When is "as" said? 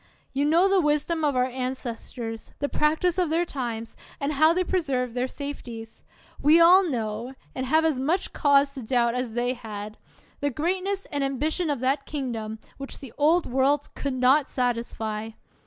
7.85-7.99, 9.13-9.33